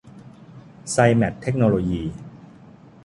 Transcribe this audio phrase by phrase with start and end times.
[0.91, 2.01] ไซแมท เทคโนโลยี